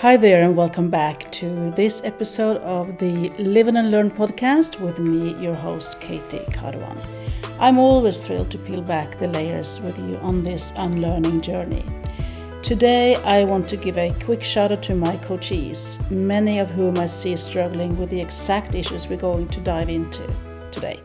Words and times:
Hi 0.00 0.16
there, 0.16 0.42
and 0.44 0.56
welcome 0.56 0.88
back 0.88 1.30
to 1.32 1.72
this 1.72 2.04
episode 2.04 2.56
of 2.62 2.96
the 2.96 3.28
Live 3.38 3.68
and 3.68 3.90
Learn 3.90 4.10
podcast 4.10 4.80
with 4.80 4.98
me, 4.98 5.34
your 5.34 5.54
host, 5.54 6.00
Katy 6.00 6.38
Caroan. 6.54 6.98
I'm 7.58 7.78
always 7.78 8.18
thrilled 8.18 8.50
to 8.52 8.56
peel 8.56 8.80
back 8.80 9.18
the 9.18 9.28
layers 9.28 9.78
with 9.82 9.98
you 9.98 10.16
on 10.20 10.42
this 10.42 10.72
unlearning 10.78 11.42
journey. 11.42 11.84
Today, 12.62 13.16
I 13.16 13.44
want 13.44 13.68
to 13.68 13.76
give 13.76 13.98
a 13.98 14.16
quick 14.24 14.42
shout 14.42 14.72
out 14.72 14.82
to 14.84 14.94
my 14.94 15.18
coaches, 15.18 15.98
many 16.10 16.60
of 16.60 16.70
whom 16.70 16.98
I 16.98 17.04
see 17.04 17.36
struggling 17.36 17.98
with 17.98 18.08
the 18.08 18.22
exact 18.22 18.74
issues 18.74 19.06
we're 19.06 19.18
going 19.18 19.48
to 19.48 19.60
dive 19.60 19.90
into 19.90 20.26
today. 20.70 20.98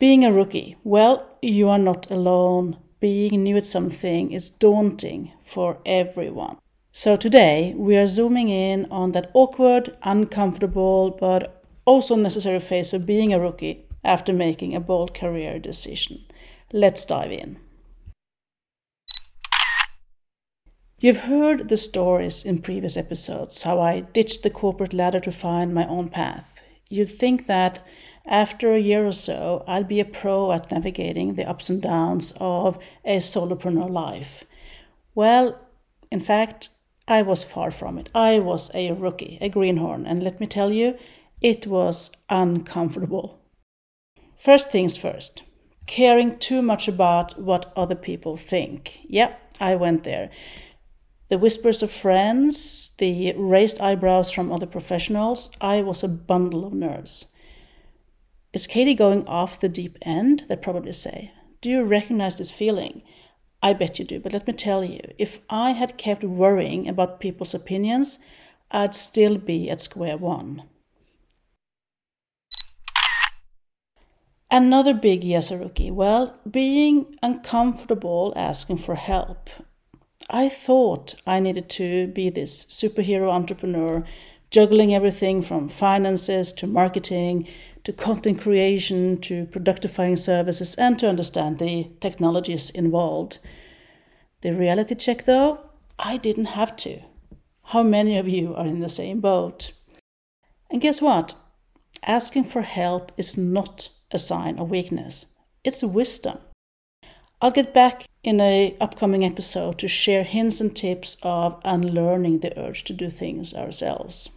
Being 0.00 0.24
a 0.24 0.32
rookie, 0.32 0.78
well, 0.82 1.38
you 1.40 1.68
are 1.68 1.78
not 1.78 2.10
alone. 2.10 2.78
Being 2.98 3.44
new 3.44 3.56
at 3.56 3.64
something 3.64 4.32
is 4.32 4.50
daunting 4.50 5.30
for 5.40 5.78
everyone. 5.86 6.56
So 6.94 7.16
today 7.16 7.72
we 7.74 7.96
are 7.96 8.06
zooming 8.06 8.50
in 8.50 8.86
on 8.90 9.12
that 9.12 9.30
awkward, 9.32 9.96
uncomfortable, 10.02 11.16
but 11.18 11.64
also 11.86 12.16
necessary 12.16 12.58
phase 12.58 12.92
of 12.92 13.06
being 13.06 13.32
a 13.32 13.40
rookie 13.40 13.86
after 14.04 14.30
making 14.30 14.74
a 14.74 14.80
bold 14.80 15.14
career 15.14 15.58
decision. 15.58 16.22
Let's 16.70 17.06
dive 17.06 17.32
in. 17.32 17.58
You've 21.00 21.24
heard 21.24 21.70
the 21.70 21.78
stories 21.78 22.44
in 22.44 22.60
previous 22.60 22.98
episodes 22.98 23.62
how 23.62 23.80
I 23.80 24.00
ditched 24.00 24.42
the 24.42 24.50
corporate 24.50 24.92
ladder 24.92 25.20
to 25.20 25.32
find 25.32 25.72
my 25.72 25.86
own 25.86 26.10
path. 26.10 26.62
You'd 26.90 27.08
think 27.08 27.46
that 27.46 27.80
after 28.26 28.74
a 28.74 28.78
year 28.78 29.06
or 29.06 29.12
so, 29.12 29.64
I'd 29.66 29.88
be 29.88 29.98
a 29.98 30.04
pro 30.04 30.52
at 30.52 30.70
navigating 30.70 31.36
the 31.36 31.48
ups 31.48 31.70
and 31.70 31.80
downs 31.80 32.34
of 32.38 32.78
a 33.02 33.16
solopreneur 33.16 33.90
life. 33.90 34.44
Well, 35.14 35.58
in 36.10 36.20
fact, 36.20 36.68
I 37.12 37.20
was 37.20 37.44
far 37.44 37.70
from 37.70 37.98
it. 37.98 38.08
I 38.14 38.38
was 38.38 38.70
a 38.74 38.92
rookie, 38.92 39.36
a 39.42 39.50
greenhorn, 39.50 40.06
and 40.06 40.22
let 40.22 40.40
me 40.40 40.46
tell 40.46 40.72
you, 40.72 40.96
it 41.42 41.66
was 41.66 42.10
uncomfortable. 42.30 43.38
First 44.38 44.70
things 44.70 44.96
first, 44.96 45.42
caring 45.86 46.38
too 46.38 46.62
much 46.62 46.88
about 46.88 47.38
what 47.38 47.70
other 47.76 47.94
people 47.94 48.38
think. 48.38 49.00
Yeah, 49.04 49.34
I 49.60 49.74
went 49.74 50.04
there. 50.04 50.30
The 51.28 51.36
whispers 51.36 51.82
of 51.82 51.90
friends, 51.90 52.96
the 52.96 53.34
raised 53.36 53.78
eyebrows 53.78 54.30
from 54.30 54.50
other 54.50 54.66
professionals, 54.66 55.50
I 55.60 55.82
was 55.82 56.02
a 56.02 56.08
bundle 56.08 56.64
of 56.64 56.72
nerves. 56.72 57.34
Is 58.54 58.66
Katy 58.66 58.94
going 58.94 59.26
off 59.26 59.60
the 59.60 59.68
deep 59.68 59.98
end? 60.00 60.44
They 60.48 60.56
probably 60.56 60.92
say. 60.92 61.32
Do 61.60 61.68
you 61.68 61.82
recognize 61.82 62.38
this 62.38 62.50
feeling? 62.50 63.02
I 63.62 63.72
bet 63.74 63.98
you 63.98 64.04
do, 64.04 64.18
but 64.18 64.32
let 64.32 64.46
me 64.46 64.52
tell 64.52 64.82
you, 64.82 65.00
if 65.18 65.40
I 65.48 65.70
had 65.70 65.96
kept 65.96 66.24
worrying 66.24 66.88
about 66.88 67.20
people's 67.20 67.54
opinions, 67.54 68.24
I'd 68.72 68.94
still 68.94 69.38
be 69.38 69.70
at 69.70 69.80
square 69.80 70.16
one. 70.16 70.64
Another 74.50 74.92
big 74.92 75.24
as 75.30 75.50
a 75.50 75.56
rookie, 75.56 75.90
well, 75.90 76.38
being 76.50 77.16
uncomfortable 77.22 78.32
asking 78.36 78.78
for 78.78 78.96
help. 78.96 79.48
I 80.28 80.48
thought 80.48 81.14
I 81.26 81.40
needed 81.40 81.70
to 81.70 82.08
be 82.08 82.30
this 82.30 82.64
superhero 82.64 83.30
entrepreneur, 83.30 84.04
juggling 84.50 84.94
everything 84.94 85.40
from 85.40 85.68
finances 85.68 86.52
to 86.54 86.66
marketing 86.66 87.48
to 87.84 87.92
content 87.92 88.40
creation 88.40 89.20
to 89.20 89.46
productifying 89.46 90.18
services 90.18 90.74
and 90.76 90.98
to 90.98 91.08
understand 91.08 91.58
the 91.58 91.90
technologies 92.00 92.70
involved. 92.70 93.38
The 94.42 94.52
reality 94.52 94.94
check, 94.94 95.24
though, 95.24 95.60
I 95.98 96.16
didn't 96.16 96.56
have 96.56 96.76
to. 96.76 97.00
How 97.66 97.82
many 97.82 98.18
of 98.18 98.28
you 98.28 98.54
are 98.54 98.66
in 98.66 98.80
the 98.80 98.88
same 98.88 99.20
boat? 99.20 99.72
And 100.70 100.80
guess 100.80 101.00
what? 101.00 101.34
Asking 102.04 102.44
for 102.44 102.62
help 102.62 103.12
is 103.16 103.38
not 103.38 103.90
a 104.10 104.18
sign 104.18 104.58
of 104.58 104.70
weakness, 104.70 105.26
it's 105.64 105.82
wisdom. 105.82 106.38
I'll 107.40 107.50
get 107.50 107.74
back 107.74 108.06
in 108.22 108.40
a 108.40 108.76
upcoming 108.80 109.24
episode 109.24 109.78
to 109.80 109.88
share 109.88 110.22
hints 110.22 110.60
and 110.60 110.74
tips 110.74 111.16
of 111.22 111.60
unlearning 111.64 112.38
the 112.38 112.56
urge 112.58 112.84
to 112.84 112.92
do 112.92 113.10
things 113.10 113.52
ourselves. 113.54 114.30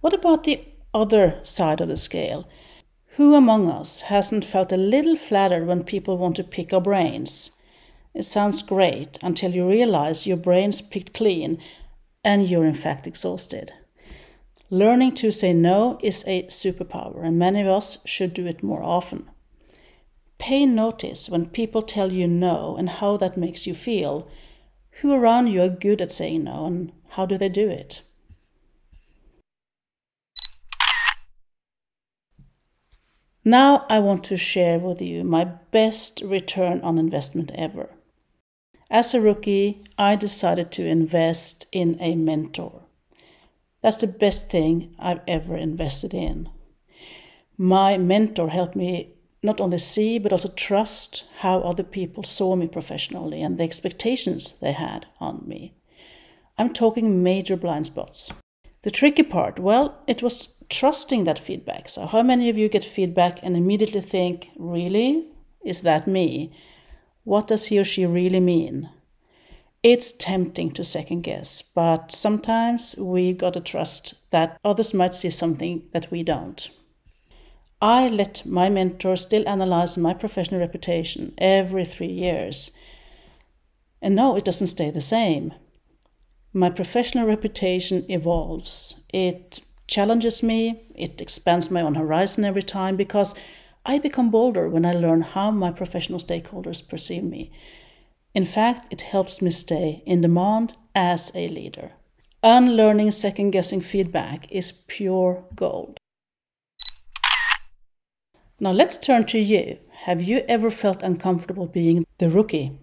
What 0.00 0.14
about 0.14 0.44
the 0.44 0.64
other 0.94 1.40
side 1.42 1.80
of 1.80 1.88
the 1.88 1.96
scale? 1.96 2.48
Who 3.16 3.34
among 3.34 3.70
us 3.70 4.02
hasn't 4.02 4.44
felt 4.44 4.72
a 4.72 4.76
little 4.76 5.16
flattered 5.16 5.66
when 5.66 5.84
people 5.84 6.16
want 6.16 6.36
to 6.36 6.44
pick 6.44 6.72
our 6.72 6.80
brains? 6.80 7.60
It 8.14 8.24
sounds 8.24 8.62
great 8.62 9.18
until 9.22 9.54
you 9.54 9.68
realize 9.68 10.26
your 10.26 10.36
brain's 10.36 10.80
picked 10.80 11.12
clean 11.12 11.62
and 12.24 12.48
you're 12.48 12.64
in 12.64 12.74
fact 12.74 13.06
exhausted. 13.06 13.72
Learning 14.70 15.14
to 15.16 15.30
say 15.30 15.52
no 15.52 15.98
is 16.02 16.24
a 16.26 16.44
superpower, 16.44 17.24
and 17.24 17.38
many 17.38 17.60
of 17.60 17.66
us 17.66 17.98
should 18.06 18.32
do 18.32 18.46
it 18.46 18.62
more 18.62 18.82
often. 18.82 19.28
Pay 20.38 20.64
notice 20.64 21.28
when 21.28 21.46
people 21.46 21.82
tell 21.82 22.12
you 22.12 22.26
no 22.26 22.76
and 22.76 22.88
how 22.88 23.16
that 23.16 23.36
makes 23.36 23.66
you 23.66 23.74
feel. 23.74 24.28
Who 25.00 25.12
around 25.12 25.48
you 25.48 25.62
are 25.62 25.68
good 25.68 26.00
at 26.00 26.12
saying 26.12 26.44
no, 26.44 26.66
and 26.66 26.92
how 27.10 27.26
do 27.26 27.36
they 27.36 27.48
do 27.48 27.68
it? 27.68 28.02
Now 33.44 33.86
I 33.88 34.00
want 34.00 34.24
to 34.24 34.36
share 34.36 34.78
with 34.78 35.00
you 35.00 35.24
my 35.24 35.44
best 35.44 36.20
return 36.20 36.82
on 36.82 36.98
investment 36.98 37.50
ever. 37.54 37.88
As 38.90 39.14
a 39.14 39.20
rookie, 39.20 39.82
I 39.96 40.16
decided 40.16 40.70
to 40.72 40.86
invest 40.86 41.66
in 41.72 41.96
a 42.00 42.16
mentor. 42.16 42.82
That's 43.82 43.96
the 43.98 44.08
best 44.08 44.50
thing 44.50 44.94
I've 44.98 45.20
ever 45.26 45.56
invested 45.56 46.12
in. 46.12 46.50
My 47.56 47.96
mentor 47.96 48.50
helped 48.50 48.76
me 48.76 49.14
not 49.42 49.58
only 49.58 49.78
see 49.78 50.18
but 50.18 50.32
also 50.32 50.48
trust 50.48 51.24
how 51.38 51.60
other 51.60 51.82
people 51.82 52.24
saw 52.24 52.56
me 52.56 52.66
professionally 52.66 53.40
and 53.40 53.56
the 53.56 53.64
expectations 53.64 54.58
they 54.58 54.72
had 54.72 55.06
on 55.18 55.44
me. 55.46 55.72
I'm 56.58 56.74
talking 56.74 57.22
major 57.22 57.56
blind 57.56 57.86
spots. 57.86 58.32
The 58.82 58.90
tricky 58.90 59.22
part, 59.22 59.58
well, 59.58 60.02
it 60.06 60.22
was 60.22 60.64
trusting 60.70 61.24
that 61.24 61.38
feedback. 61.38 61.88
So, 61.88 62.06
how 62.06 62.22
many 62.22 62.48
of 62.48 62.56
you 62.56 62.68
get 62.68 62.84
feedback 62.84 63.40
and 63.42 63.56
immediately 63.56 64.00
think, 64.00 64.50
really? 64.56 65.26
Is 65.62 65.82
that 65.82 66.06
me? 66.06 66.52
What 67.24 67.48
does 67.48 67.66
he 67.66 67.78
or 67.78 67.84
she 67.84 68.06
really 68.06 68.40
mean? 68.40 68.88
It's 69.82 70.12
tempting 70.12 70.72
to 70.72 70.84
second 70.84 71.22
guess, 71.22 71.60
but 71.62 72.10
sometimes 72.10 72.96
we've 72.98 73.36
got 73.36 73.54
to 73.54 73.60
trust 73.60 74.30
that 74.30 74.58
others 74.64 74.94
might 74.94 75.14
see 75.14 75.30
something 75.30 75.82
that 75.92 76.10
we 76.10 76.22
don't. 76.22 76.70
I 77.82 78.08
let 78.08 78.44
my 78.44 78.68
mentor 78.68 79.16
still 79.16 79.46
analyze 79.48 79.96
my 79.96 80.14
professional 80.14 80.60
reputation 80.60 81.32
every 81.38 81.84
three 81.84 82.12
years. 82.12 82.76
And 84.02 84.14
no, 84.14 84.36
it 84.36 84.44
doesn't 84.44 84.66
stay 84.66 84.90
the 84.90 85.00
same 85.00 85.54
my 86.52 86.70
professional 86.70 87.26
reputation 87.26 88.04
evolves. 88.08 89.00
It 89.12 89.60
challenges 89.86 90.42
me, 90.42 90.82
it 90.94 91.20
expands 91.20 91.70
my 91.70 91.80
own 91.80 91.94
horizon 91.94 92.44
every 92.44 92.62
time 92.62 92.96
because 92.96 93.38
I 93.84 93.98
become 93.98 94.30
bolder 94.30 94.68
when 94.68 94.84
I 94.84 94.92
learn 94.92 95.22
how 95.22 95.50
my 95.50 95.70
professional 95.70 96.18
stakeholders 96.18 96.86
perceive 96.86 97.24
me. 97.24 97.50
In 98.34 98.44
fact, 98.44 98.92
it 98.92 99.00
helps 99.00 99.40
me 99.42 99.50
stay 99.50 100.02
in 100.06 100.20
demand 100.20 100.74
as 100.94 101.32
a 101.34 101.48
leader. 101.48 101.92
Unlearning 102.42 103.10
second 103.10 103.50
guessing 103.50 103.80
feedback 103.80 104.50
is 104.50 104.72
pure 104.72 105.44
gold. 105.54 105.98
Now 108.58 108.72
let's 108.72 108.98
turn 108.98 109.24
to 109.26 109.38
you. 109.38 109.78
Have 110.04 110.22
you 110.22 110.44
ever 110.48 110.70
felt 110.70 111.02
uncomfortable 111.02 111.66
being 111.66 112.06
the 112.18 112.30
rookie 112.30 112.78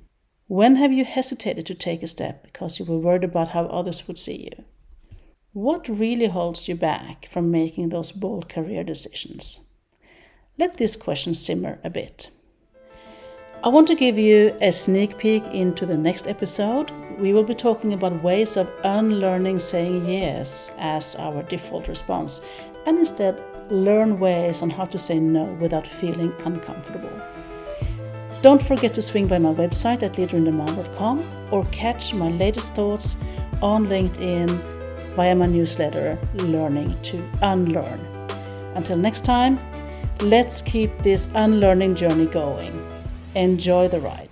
when 0.47 0.77
have 0.77 0.93
you 0.93 1.03
hesitated 1.03 1.65
to 1.65 1.75
take 1.75 2.01
a 2.01 2.07
step 2.07 2.41
because 2.43 2.79
you 2.79 2.85
were 2.85 2.97
worried 2.97 3.25
about 3.25 3.49
how 3.49 3.65
others 3.65 4.07
would 4.07 4.17
see 4.17 4.43
you? 4.43 4.63
What 5.51 5.89
really 5.89 6.27
holds 6.27 6.67
you 6.67 6.75
back 6.75 7.27
from 7.27 7.51
making 7.51 7.89
those 7.89 8.13
bold 8.13 8.47
career 8.47 8.83
decisions? 8.83 9.67
Let 10.57 10.77
this 10.77 10.95
question 10.95 11.35
simmer 11.35 11.79
a 11.83 11.89
bit. 11.89 12.29
I 13.63 13.69
want 13.69 13.87
to 13.87 13.95
give 13.95 14.17
you 14.17 14.55
a 14.61 14.71
sneak 14.71 15.17
peek 15.17 15.43
into 15.47 15.85
the 15.85 15.97
next 15.97 16.27
episode. 16.27 16.91
We 17.19 17.33
will 17.33 17.43
be 17.43 17.55
talking 17.55 17.91
about 17.91 18.23
ways 18.23 18.55
of 18.55 18.71
unlearning 18.83 19.59
saying 19.59 20.05
yes 20.05 20.73
as 20.79 21.15
our 21.17 21.43
default 21.43 21.87
response 21.87 22.39
and 22.85 22.99
instead 22.99 23.43
learn 23.69 24.19
ways 24.19 24.61
on 24.61 24.69
how 24.69 24.85
to 24.85 24.97
say 24.97 25.19
no 25.19 25.43
without 25.59 25.85
feeling 25.85 26.31
uncomfortable. 26.45 27.21
Don't 28.41 28.61
forget 28.61 28.93
to 28.93 29.01
swing 29.01 29.27
by 29.27 29.39
my 29.39 29.53
website 29.53 30.03
at 30.03 30.13
leaderinthemall.com 30.13 31.25
or 31.51 31.63
catch 31.65 32.13
my 32.13 32.29
latest 32.29 32.73
thoughts 32.73 33.15
on 33.61 33.87
LinkedIn 33.87 34.49
via 35.15 35.35
my 35.35 35.47
newsletter, 35.47 36.17
Learning 36.35 36.95
to 37.01 37.17
Unlearn. 37.41 37.99
Until 38.75 38.97
next 38.97 39.25
time, 39.25 39.59
let's 40.21 40.61
keep 40.61 40.95
this 40.99 41.29
unlearning 41.33 41.95
journey 41.95 42.27
going. 42.27 42.85
Enjoy 43.33 43.87
the 43.87 43.99
ride. 43.99 44.26